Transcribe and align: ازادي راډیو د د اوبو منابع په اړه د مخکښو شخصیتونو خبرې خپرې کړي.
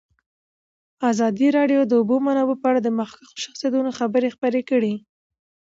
ازادي 1.11 1.47
راډیو 1.57 1.81
د 1.83 1.87
د 1.89 1.93
اوبو 1.99 2.15
منابع 2.25 2.55
په 2.59 2.67
اړه 2.71 2.79
د 2.83 2.89
مخکښو 2.99 3.41
شخصیتونو 3.43 3.89
خبرې 3.99 4.29
خپرې 4.35 4.61
کړي. 4.69 4.93